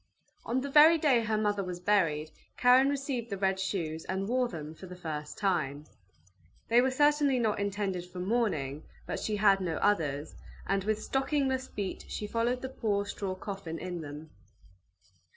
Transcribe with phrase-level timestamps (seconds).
[0.45, 4.47] On the very day her mother was buried, Karen received the red shoes, and wore
[4.47, 5.85] them for the first time.
[6.69, 10.33] They were certainly not intended for mourning, but she had no others,
[10.65, 14.31] and with stockingless feet she followed the poor straw coffin in them.